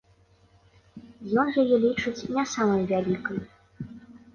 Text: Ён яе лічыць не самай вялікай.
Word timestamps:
Ён 1.43 1.47
яе 1.65 1.77
лічыць 1.85 2.19
не 2.35 2.49
самай 2.57 2.83
вялікай. 2.97 3.37